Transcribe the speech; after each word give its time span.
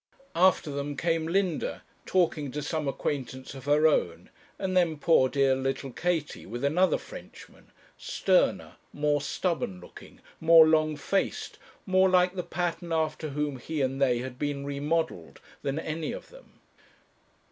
After 0.35 0.71
them 0.71 0.97
came 0.97 1.27
Linda, 1.27 1.83
talking 2.07 2.49
to 2.53 2.63
some 2.63 2.87
acquaintance 2.87 3.53
of 3.53 3.65
her 3.65 3.85
own, 3.85 4.31
and 4.57 4.75
then 4.75 4.97
poor 4.97 5.29
dear 5.29 5.55
little 5.55 5.91
Katie 5.91 6.43
with 6.47 6.63
another 6.63 6.97
Frenchman, 6.97 7.67
sterner, 7.99 8.77
more 8.91 9.21
stubborn 9.21 9.79
looking, 9.79 10.19
more 10.39 10.65
long 10.65 10.95
faced, 10.97 11.59
more 11.85 12.09
like 12.09 12.33
the 12.33 12.41
pattern 12.41 12.91
after 12.91 13.29
whom 13.29 13.59
he 13.59 13.79
and 13.83 14.01
they 14.01 14.17
had 14.17 14.39
been 14.39 14.65
remodelled, 14.65 15.39
than 15.61 15.77
any 15.77 16.13
of 16.13 16.29
them. 16.29 16.59